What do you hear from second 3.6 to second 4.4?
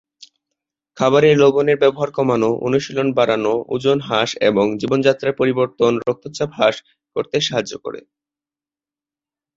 ওজন হ্রাস